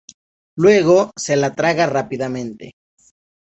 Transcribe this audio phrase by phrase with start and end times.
[0.55, 2.73] Luego, se la traga rápidamente.